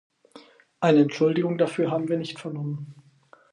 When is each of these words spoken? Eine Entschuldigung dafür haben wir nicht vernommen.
Eine 0.79 1.01
Entschuldigung 1.01 1.59
dafür 1.59 1.91
haben 1.91 2.09
wir 2.09 2.17
nicht 2.17 2.39
vernommen. 2.39 2.95